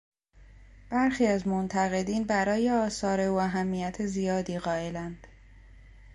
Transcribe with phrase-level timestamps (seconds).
[0.91, 5.27] برخی از منقدین برای آثار او اهمیت زیادی قایلند.